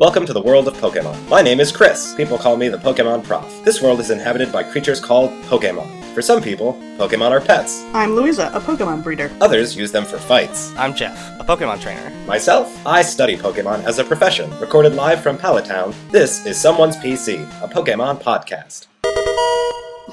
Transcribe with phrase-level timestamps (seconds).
[0.00, 1.28] Welcome to the world of Pokemon.
[1.28, 2.14] My name is Chris.
[2.14, 3.62] People call me the Pokemon Prof.
[3.66, 6.14] This world is inhabited by creatures called Pokemon.
[6.14, 7.84] For some people, Pokemon are pets.
[7.92, 9.30] I'm Louisa, a Pokemon breeder.
[9.42, 10.74] Others use them for fights.
[10.78, 12.08] I'm Jeff, a Pokemon trainer.
[12.24, 14.50] Myself, I study Pokemon as a profession.
[14.58, 18.86] Recorded live from Pallet Town, this is Someone's PC, a Pokemon podcast.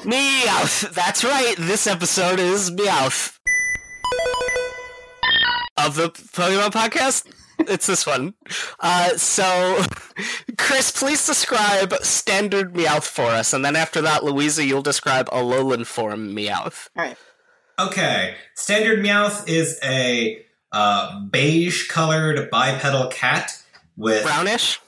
[0.04, 0.92] Meowth!
[0.92, 3.40] That's right, this episode is Meowth.
[5.78, 7.32] Of the Pokemon podcast?
[7.60, 8.34] It's this one.
[8.80, 9.82] Uh, so,
[10.58, 15.86] Chris, please describe standard Meowth for us, and then after that, Louisa, you'll describe Alolan
[15.86, 16.90] form Meowth.
[16.98, 17.18] Alright.
[17.80, 23.62] Okay, standard Meowth is a uh, beige colored bipedal cat
[23.96, 24.80] with Brownish?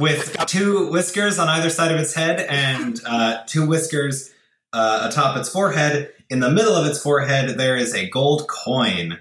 [0.00, 4.30] with two whiskers on either side of its head and uh, two whiskers
[4.72, 6.10] uh, atop its forehead.
[6.30, 9.18] In the middle of its forehead, there is a gold coin.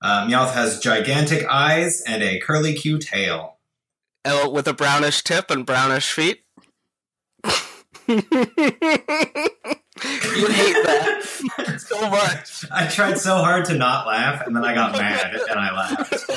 [0.00, 3.58] Uh, Meowth has gigantic eyes and a curly Q tail.
[4.24, 6.44] Oh, with a brownish tip and brownish feet?
[8.06, 8.30] you hate
[10.84, 12.64] that so much.
[12.70, 16.30] I tried so hard to not laugh, and then I got mad and I laughed.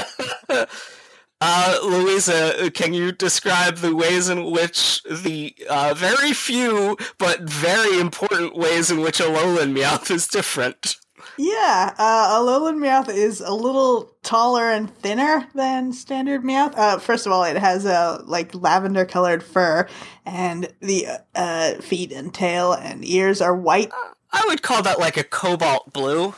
[1.42, 8.00] Uh, Louisa, can you describe the ways in which the uh, very few but very
[8.00, 10.98] important ways in which Alolan Meowth is different?
[11.38, 16.78] Yeah, uh, Alolan Meowth is a little taller and thinner than standard Meowth.
[16.78, 19.88] Uh, first of all, it has a like lavender colored fur,
[20.26, 23.92] and the uh, feet and tail and ears are white.
[24.32, 26.34] I would call that like a cobalt blue.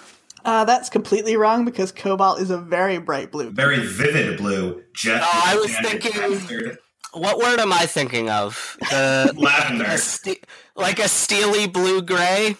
[0.47, 3.51] Uh, that's completely wrong because cobalt is a very bright blue.
[3.51, 4.81] Very vivid blue.
[4.95, 5.21] Jeff.
[5.23, 6.77] Oh, I was thinking- bastard.
[7.13, 8.77] What word am I thinking of?
[8.79, 9.85] The lavender.
[9.85, 12.55] a ste- like a steely blue gray.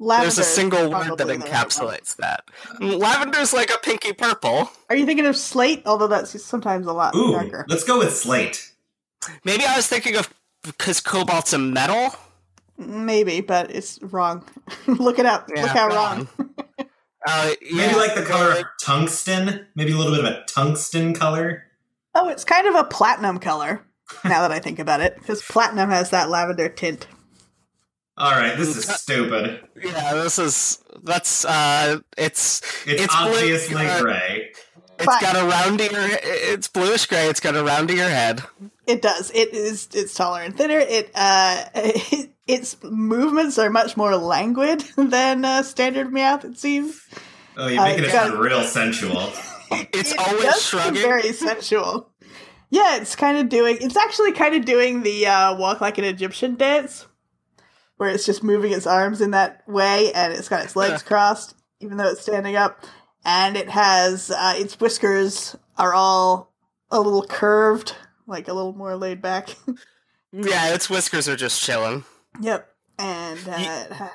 [0.00, 1.68] Lavender There's a single word that probably the right one.
[1.68, 2.44] encapsulates that.
[2.80, 4.70] Lavender's like a pinky purple.
[4.88, 5.82] Are you thinking of slate?
[5.86, 7.64] Although that's sometimes a lot Ooh, darker.
[7.68, 8.72] let's go with slate.
[9.44, 10.32] Maybe I was thinking of
[10.62, 12.14] because cobalt's a metal.
[12.78, 14.44] Maybe, but it's wrong.
[14.86, 15.48] Look it up.
[15.54, 16.28] Yeah, Look how wrong.
[16.38, 16.54] wrong.
[17.26, 19.66] Uh, Maybe like the color of tungsten.
[19.74, 21.64] Maybe a little bit of a tungsten color.
[22.14, 23.84] Oh, it's kind of a platinum color.
[24.24, 27.06] Now that I think about it, because platinum has that lavender tint.
[28.16, 29.60] All right, this is stupid.
[29.84, 34.50] Yeah, this is that's uh, it's It's, It's blue, obviously uh, gray.
[34.98, 35.20] it's Fine.
[35.20, 36.18] got a roundier.
[36.22, 37.26] It's bluish gray.
[37.28, 38.42] It's got a roundier head.
[38.88, 39.30] It does.
[39.34, 39.88] It is.
[39.92, 40.78] It's taller and thinner.
[40.78, 41.64] It uh,
[42.46, 46.44] its movements are much more languid than uh, standard Meowth.
[46.44, 47.00] It seems.
[47.56, 49.32] Oh, you're uh, making it's it got- sound real sensual.
[49.70, 51.02] It's It always does seem shrugging.
[51.02, 52.10] Very sensual.
[52.70, 53.76] Yeah, it's kind of doing.
[53.82, 57.06] It's actually kind of doing the uh, walk like an Egyptian dance,
[57.98, 61.54] where it's just moving its arms in that way, and it's got its legs crossed,
[61.80, 62.82] even though it's standing up,
[63.26, 66.50] and it has uh, its whiskers are all
[66.90, 67.94] a little curved,
[68.28, 69.48] like a little more laid back.
[70.30, 72.04] Yeah, its whiskers are just chilling.
[72.38, 72.68] yep,
[72.98, 74.10] and uh, it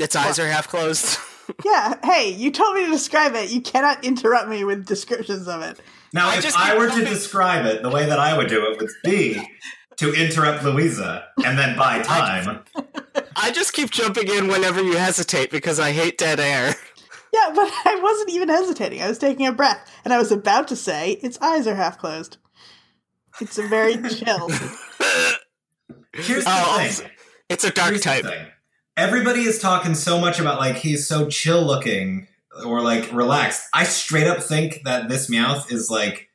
[0.00, 1.16] Its eyes are half closed.
[1.64, 1.94] yeah.
[2.02, 3.50] Hey, you told me to describe it.
[3.52, 5.78] You cannot interrupt me with descriptions of it.
[6.12, 8.66] Now, I if just I were to describe it, the way that I would do
[8.66, 9.40] it would be
[9.98, 12.64] to interrupt Louisa and then buy time.
[13.36, 16.74] I just keep jumping in whenever you hesitate because I hate dead air.
[17.32, 19.00] Yeah, but I wasn't even hesitating.
[19.02, 21.96] I was taking a breath, and I was about to say its eyes are half
[21.96, 22.38] closed.
[23.40, 24.48] It's a very chill.
[26.14, 26.86] Here's oh, the Oh, thing.
[26.86, 27.06] also-
[27.48, 28.24] It's a dark Here's type.
[28.24, 28.46] thing.
[28.96, 32.28] Everybody is talking so much about like he's so chill looking
[32.66, 33.62] or like relaxed.
[33.72, 36.28] I straight up think that this Meowth is like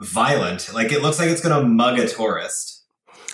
[0.00, 0.72] violent.
[0.72, 2.82] Like it looks like it's gonna mug a tourist.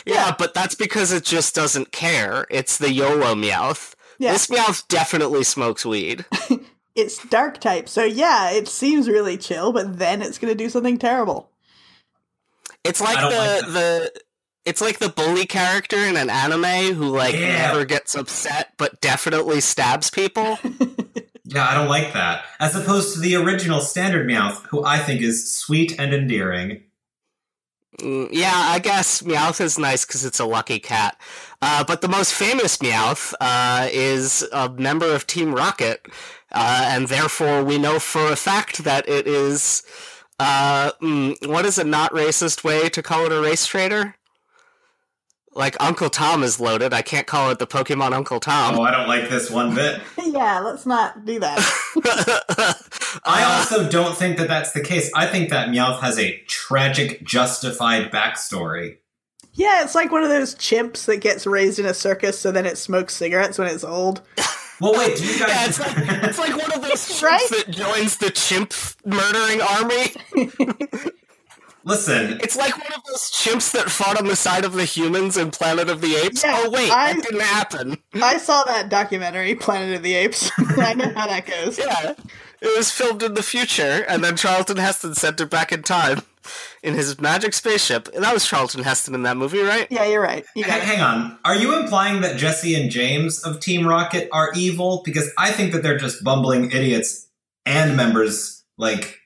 [0.07, 2.47] Yeah, but that's because it just doesn't care.
[2.51, 3.95] It's the YOLO Meowth.
[4.19, 6.25] Yeah, This Meowth definitely smokes weed.
[6.95, 10.69] it's dark type, so yeah, it seems really chill, but then it's going to do
[10.71, 11.50] something terrible.
[12.85, 14.13] It's like the like the
[14.65, 17.69] it's like the bully character in an anime who like Yeah.
[17.69, 20.59] never gets upset but definitely stabs people.
[21.53, 22.45] Yeah, I don't like that.
[22.61, 26.85] As opposed to the original standard Meowth, who I think is sweet and endearing.
[27.99, 31.17] Mm, yeah, I guess Meowth is nice because it's a lucky cat.
[31.61, 36.07] Uh, but the most famous Meowth uh, is a member of Team Rocket,
[36.53, 39.83] uh, and therefore we know for a fact that it is.
[40.43, 44.15] Uh, mm, what is a not racist way to call it a race traitor?
[45.53, 46.95] Like Uncle Tom is loaded.
[46.95, 48.79] I can't call it the Pokemon Uncle Tom.
[48.79, 50.01] Oh, I don't like this one bit.
[50.25, 51.59] yeah, let's not do that.
[53.27, 55.11] I also don't think that that's the case.
[55.15, 58.97] I think that Meowth has a tragic, justified backstory.
[59.53, 62.65] yeah, it's like one of those chimps that gets raised in a circus, so then
[62.65, 64.23] it smokes cigarettes when it's old.
[64.81, 65.49] Well, wait, do you guys?
[65.49, 65.95] Yeah, it's like
[66.25, 67.49] it's like one of those chimps Right?
[67.51, 68.73] that joins the chimp
[69.05, 71.11] murdering army.
[71.83, 75.39] Listen, It's like one of those chimps that fought on the side of the humans
[75.39, 76.43] in Planet of the Apes.
[76.45, 77.97] Yeah, oh wait, I- that didn't happen.
[78.15, 80.51] I saw that documentary, Planet of the Apes.
[80.59, 81.79] I know how that goes.
[81.79, 82.13] Yeah,
[82.61, 86.21] it was filmed in the future, and then Charlton Heston sent it back in time
[86.83, 88.09] in his magic spaceship.
[88.15, 89.87] And that was Charlton Heston in that movie, right?
[89.91, 90.45] Yeah, you're right.
[90.55, 90.85] You h- got it.
[90.85, 91.39] hang on.
[91.45, 95.03] Are you implying that Jessie and James of Team Rocket are evil?
[95.05, 97.29] Because I think that they're just bumbling idiots
[97.67, 99.19] and members like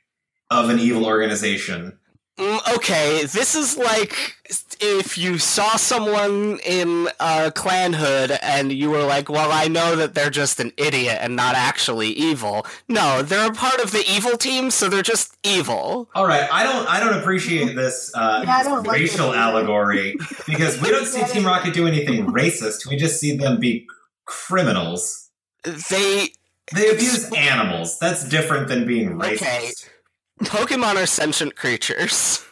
[0.50, 1.98] of an evil organization.
[2.36, 4.34] Mm, okay, this is like
[4.80, 9.94] if you saw someone in uh, Klan hood and you were like, "Well, I know
[9.94, 14.04] that they're just an idiot and not actually evil." No, they're a part of the
[14.10, 16.08] evil team, so they're just evil.
[16.12, 20.16] All right, I don't, I don't appreciate this uh, Yeah, don't like racial this allegory
[20.44, 22.88] because we don't see Team Rocket do anything racist.
[22.88, 23.86] We just see them be
[24.24, 25.30] criminals.
[25.62, 26.30] They
[26.74, 28.00] They abuse animals.
[28.00, 29.34] That's different than being racist.
[29.34, 29.72] Okay.
[30.42, 32.44] Pokemon are sentient creatures.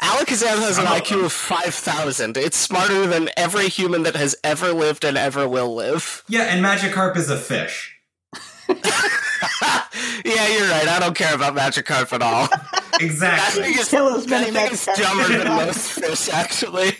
[0.00, 2.36] Alakazam has an IQ of 5,000.
[2.38, 6.24] It's smarter than every human that has ever lived and ever will live.
[6.28, 7.94] Yeah, and Magikarp is a fish.
[8.68, 10.88] yeah, you're right.
[10.88, 12.46] I don't care about Magikarp at all.
[12.48, 13.62] That Exactly.
[13.64, 16.92] thing is, Kill as many that thing is dumber than most fish, actually.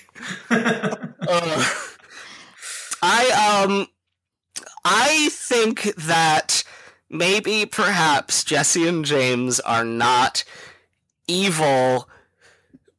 [0.51, 1.77] Ugh.
[3.03, 3.87] I um
[4.85, 6.65] I think that
[7.11, 10.45] maybe perhaps Jessie and James are not
[11.27, 12.09] evil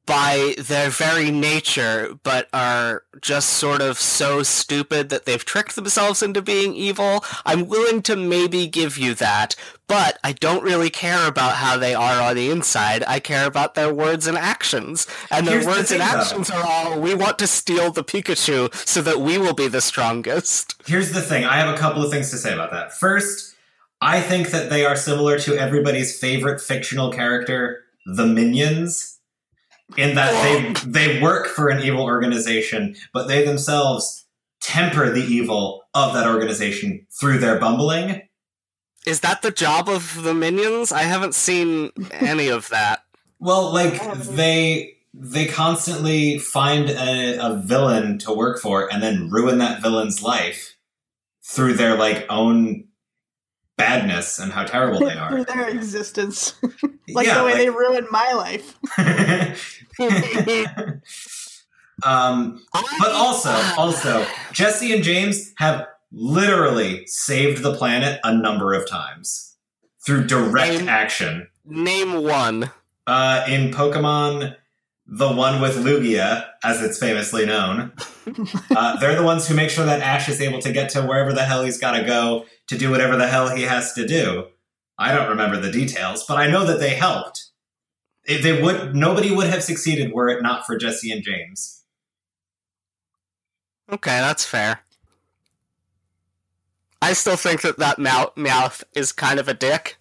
[0.06, 6.22] by their very nature, but are just sort of so stupid that they've tricked themselves
[6.22, 7.24] into being evil.
[7.46, 9.56] I'm willing to maybe give you that,
[9.88, 13.04] but I don't really care about how they are on the inside.
[13.08, 15.08] I care about their words and actions.
[15.30, 16.20] And their Here's the words and thing, though.
[16.20, 19.82] actions are all we want to steal the Pikachu so that we will be the
[19.82, 20.76] strongest.
[20.86, 21.46] Here's the thing.
[21.46, 22.92] I have a couple of things to say about that.
[22.98, 23.56] First,
[24.02, 29.20] I think that they are similar to everybody's favorite fictional character, the Minions,
[29.98, 34.26] in that they they work for an evil organization, but they themselves
[34.62, 38.22] temper the evil of that organization through their bumbling.
[39.06, 40.92] Is that the job of the minions?
[40.92, 43.04] I haven't seen any of that.
[43.44, 49.58] Well, like they they constantly find a, a villain to work for and then ruin
[49.58, 50.76] that villain's life
[51.44, 52.84] through their like own
[53.82, 55.44] badness and how terrible they are.
[55.46, 56.54] their existence.
[57.10, 58.78] like yeah, the way like- they ruined my life.
[62.04, 68.88] um, but also, also, Jessie and James have literally saved the planet a number of
[68.88, 69.56] times
[70.06, 71.48] through direct Name- action.
[71.66, 72.72] Name one.
[73.08, 74.56] Uh, in Pokemon,
[75.08, 77.92] the one with Lugia, as it's famously known,
[78.76, 81.34] uh, they're the ones who make sure that Ash is able to get to wherever
[81.34, 84.46] the hell he's got to go to do whatever the hell he has to do.
[84.98, 87.46] I don't remember the details, but I know that they helped.
[88.24, 91.84] If they would, nobody would have succeeded were it not for Jessie and James.
[93.92, 94.80] Okay, that's fair.
[97.02, 99.98] I still think that that Meowth, Meowth is kind of a dick.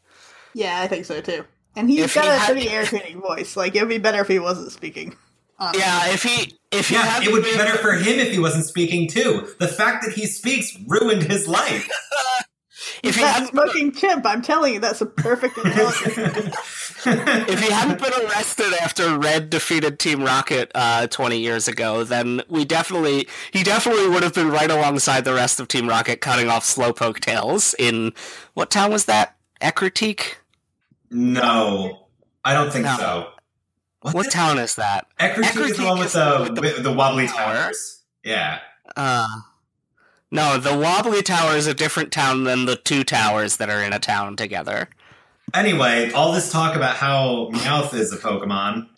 [0.55, 1.45] Yeah, I think so too.
[1.75, 3.57] And he's If got he a had- pretty irritating voice.
[3.57, 5.17] Like it would be better if he wasn't speaking.
[5.59, 5.81] honestly.
[5.81, 8.67] Yeah, if he if he Yeah, it would be better for him if he wasn't
[8.67, 9.49] speaking too.
[9.59, 11.89] The fact that he speaks ruined his life.
[13.03, 16.17] if he that hadn't smoking chimp, I'm telling you, that's a perfect intelligence.
[17.07, 22.43] if he hadn't been arrested after Red defeated Team Rocket uh, 20 years ago, then
[22.49, 26.49] we definitely he definitely would have been right alongside the rest of Team Rocket cutting
[26.49, 28.13] off Slowpoke tails in
[28.55, 29.37] what town was that?
[29.61, 30.35] Ecruteak?
[31.11, 32.07] no,
[32.45, 32.97] I don't think No.
[32.99, 33.29] so.
[34.03, 35.07] What's What town is that?
[35.19, 37.55] Ecruteak is the one with the, with the with the wobbly tower.
[37.55, 38.03] towers.
[38.25, 38.61] Yeah.
[38.97, 39.27] Uh
[40.31, 43.93] no, the Wobbly Tower is a different town than the two towers that are in
[43.93, 44.89] a town together.
[45.53, 48.89] Anyway, all this talk about how Meowth is a Pokemon.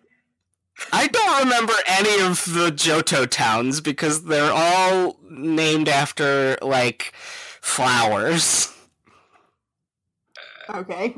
[0.92, 7.12] I don't remember any of the Johto towns because they're all named after like
[7.60, 8.74] flowers,
[10.68, 11.14] okay.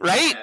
[0.00, 0.34] right?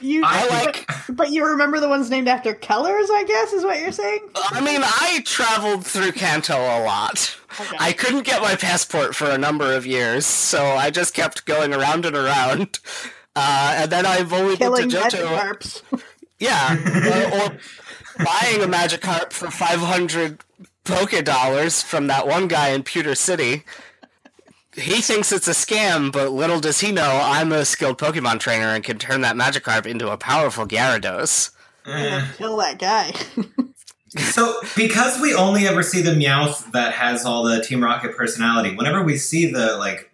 [0.00, 3.64] You I like- but, but you remember the ones named after colors, I guess, is
[3.64, 4.28] what you're saying?
[4.34, 7.36] I mean, I traveled through Kanto a lot.
[7.58, 7.76] Okay.
[7.80, 11.72] I couldn't get my passport for a number of years, so I just kept going
[11.72, 12.78] around and around.
[13.34, 16.02] Uh, and then I've only been to Johto.
[16.38, 17.56] Yeah, uh, or
[18.24, 20.44] buying a Magikarp for 500
[20.84, 23.64] Poké dollars from that one guy in Pewter City.
[24.76, 28.66] He thinks it's a scam, but little does he know I'm a skilled Pokemon trainer
[28.66, 31.50] and can turn that Magikarp into a powerful Gyarados.
[31.86, 33.12] Eh, Kill that guy.
[34.18, 38.74] So, because we only ever see the Meowth that has all the Team Rocket personality,
[38.74, 40.10] whenever we see the like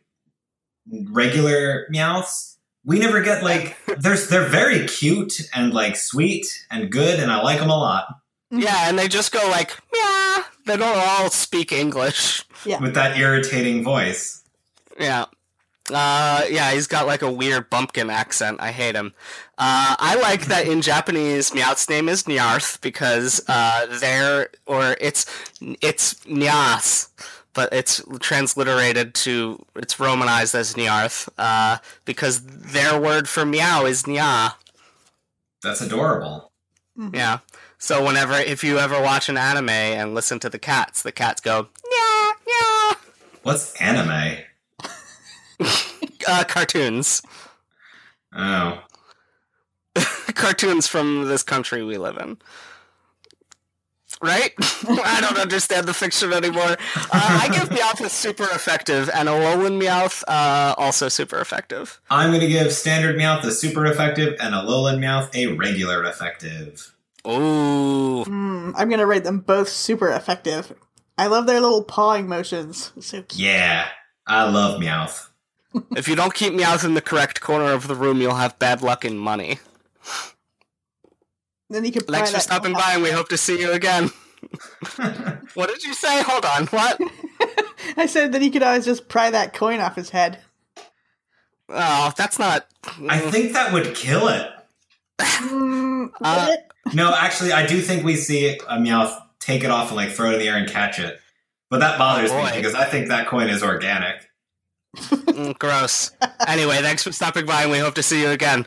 [0.90, 7.20] regular Meowths, we never get like there's they're very cute and like sweet and good,
[7.20, 8.06] and I like them a lot
[8.50, 10.44] Yeah, and they just go like, yeah.
[10.66, 12.44] They don't all speak English.
[12.64, 14.41] with that irritating voice.
[14.98, 15.26] Yeah.
[15.92, 18.60] Uh, yeah, he's got like a weird bumpkin accent.
[18.60, 19.12] I hate him.
[19.58, 25.26] Uh, I like that in Japanese, Meowth's name is Nyarth because uh, there or it's
[25.60, 27.08] it's Nyas,
[27.52, 34.04] but it's transliterated to it's romanized as Nyarth uh, because their word for meow is
[34.04, 34.54] Nya.
[35.64, 36.52] That's adorable.
[36.96, 37.14] Mhm.
[37.14, 37.38] Yeah.
[37.78, 41.40] So whenever if you ever watch an anime and listen to the cats, the cats
[41.40, 42.96] go Nya Nya.
[43.42, 44.44] What's anime?
[46.24, 47.20] Uh, cartoons.
[48.32, 48.80] Oh,
[50.34, 52.38] cartoons from this country we live in.
[54.22, 54.52] Right?
[54.88, 56.62] I don't understand the fiction anymore.
[56.62, 62.00] Uh, I give Meowth a super effective, and Alolan Meowth uh, also super effective.
[62.08, 66.94] I'm gonna give standard Meowth a super effective and a Alolan Meowth a regular effective.
[67.26, 68.24] Ooh.
[68.24, 70.72] Mm, I'm gonna rate them both super effective.
[71.18, 72.92] I love their little pawing motions.
[72.96, 73.40] It's so cute.
[73.40, 73.88] Yeah,
[74.24, 75.30] I love Meowth.
[75.96, 78.82] If you don't keep Meowth in the correct corner of the room, you'll have bad
[78.82, 79.58] luck in money.
[81.70, 84.10] Then you can Thanks pry for stopping by, and we hope to see you again.
[85.54, 86.22] What did you say?
[86.22, 86.66] Hold on.
[86.66, 87.00] What?
[87.96, 90.38] I said that he could always just pry that coin off his head.
[91.68, 92.66] Oh, that's not.
[93.08, 94.50] I think that would kill it.
[95.20, 96.94] Mm, Uh, it?
[96.94, 100.30] No, actually, I do think we see a Meowth take it off and like throw
[100.30, 101.18] it in the air and catch it.
[101.70, 104.28] But that bothers Oh, me because I think that coin is organic.
[104.96, 106.10] Mm, gross.
[106.46, 108.66] Anyway, thanks for stopping by, and we hope to see you again.